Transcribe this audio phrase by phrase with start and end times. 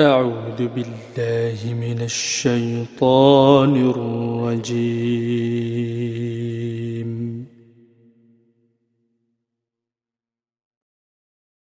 [0.00, 5.10] أعوذ بالله من الشيطان الرجيم.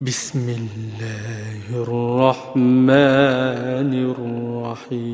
[0.00, 2.92] بسم الله الرحمن
[4.84, 5.08] الرحيم.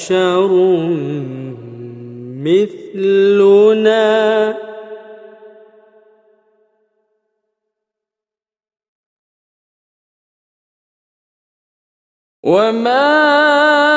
[0.07, 0.47] بشر
[2.43, 4.07] مثلنا.
[12.43, 13.96] وما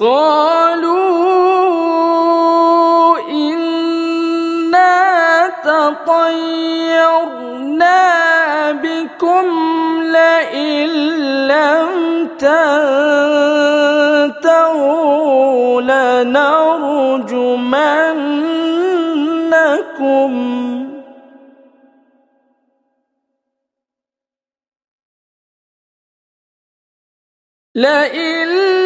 [0.00, 1.04] قالوا
[3.30, 4.94] إنا
[5.64, 7.22] تطيرنا
[8.72, 9.46] بكم
[10.02, 10.88] لئن
[11.46, 12.62] لم تنتهوا
[15.82, 16.74] لنرجمنكم.
[27.74, 28.83] لئن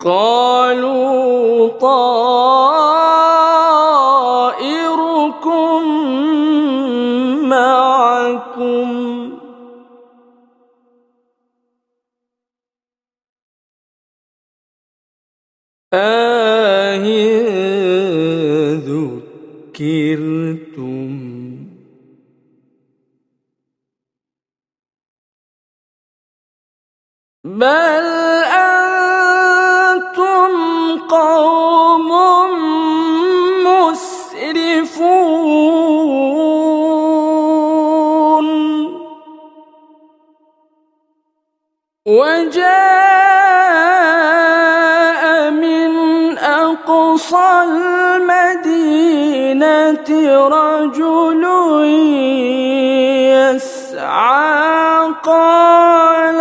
[0.00, 2.28] قالوا طائركم
[7.48, 8.88] معكم.
[15.92, 16.38] آه
[18.74, 20.27] ذكرتم
[42.18, 43.50] وجاء
[45.50, 48.88] من أقصى المدينة
[50.48, 51.42] رجل
[53.54, 56.40] يسعى قال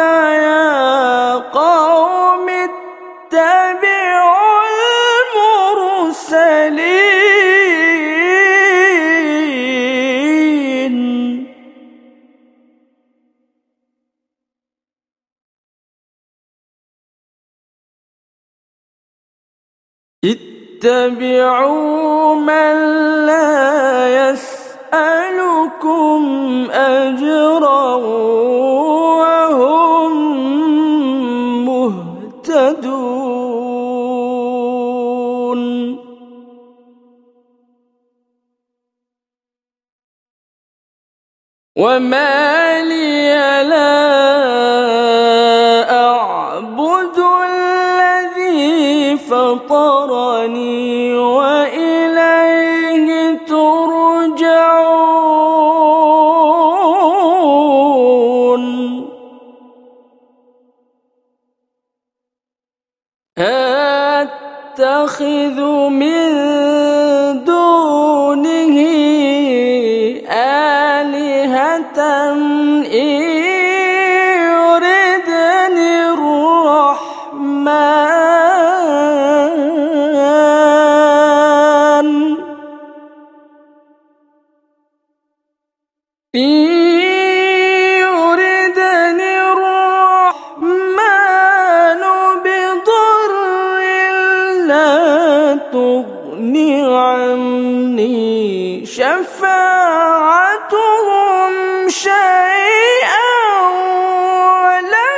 [20.77, 22.75] اتبعوا من
[23.25, 26.21] لا يسألكم
[26.71, 27.95] أجرا
[29.15, 30.13] وهم
[31.65, 33.17] مهتدون.
[41.77, 43.35] وما لي
[43.69, 44.36] لا
[65.03, 65.76] أتخذ
[95.67, 96.55] لا تغن
[96.95, 99.49] عني شفاعتهم
[101.89, 103.27] شيئا
[104.63, 105.13] ولا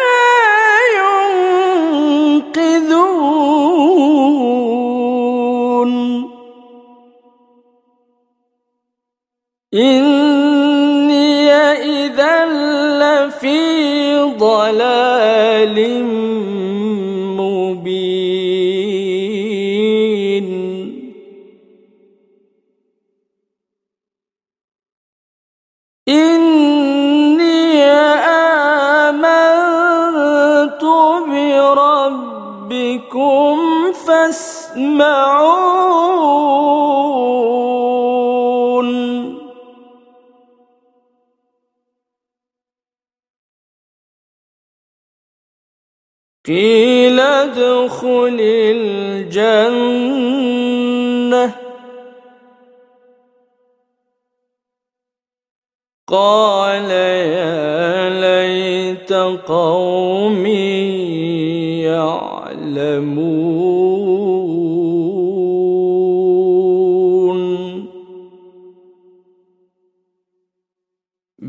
[2.49, 2.89] ينقذون.
[9.73, 12.45] إني إذا
[13.01, 13.63] لفي
[14.37, 15.77] ضلال
[17.37, 18.98] مبين.
[34.29, 35.69] فاسمعون
[46.45, 48.37] قيل ادخل
[48.71, 49.89] الجنة.
[56.07, 59.68] قال يا ليت قومي